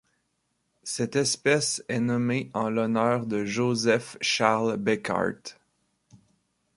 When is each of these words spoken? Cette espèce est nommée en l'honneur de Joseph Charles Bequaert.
Cette 0.81 1.15
espèce 1.15 1.83
est 1.87 1.99
nommée 1.99 2.49
en 2.55 2.71
l'honneur 2.71 3.27
de 3.27 3.45
Joseph 3.45 4.17
Charles 4.19 4.77
Bequaert. 4.77 5.59